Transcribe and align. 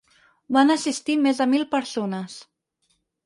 Van 0.55 0.73
assistir 0.75 1.17
més 1.25 1.43
de 1.43 1.47
mil 1.53 1.67
persones. 1.75 2.39